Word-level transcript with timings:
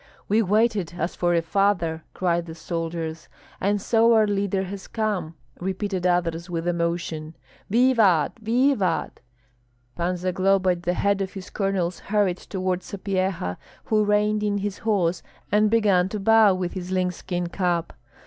"We 0.27 0.41
waited 0.41 0.95
as 0.97 1.15
for 1.15 1.35
a 1.35 1.43
father!" 1.43 2.03
cried 2.15 2.47
the 2.47 2.55
soldiers. 2.55 3.29
"And 3.59 3.79
so 3.79 4.15
our 4.15 4.25
leader 4.25 4.63
has 4.63 4.87
come!" 4.87 5.35
repeated 5.59 6.07
others, 6.07 6.49
with 6.49 6.67
emotion. 6.67 7.35
"Vivat, 7.69 8.39
vivat!" 8.39 9.19
Pan 9.95 10.17
Zagloba, 10.17 10.71
at 10.71 10.81
the 10.81 10.95
head 10.95 11.21
of 11.21 11.33
his 11.33 11.51
colonels, 11.51 11.99
hurried 11.99 12.37
toward 12.37 12.81
Sapyeha, 12.81 13.57
who 13.83 14.03
reined 14.03 14.41
in 14.41 14.57
his 14.57 14.79
horse 14.79 15.21
and 15.51 15.69
began 15.69 16.09
to 16.09 16.19
bow 16.19 16.55
with 16.55 16.73
his 16.73 16.89
lynx 16.89 17.17
skin 17.17 17.45
cap. 17.45 17.93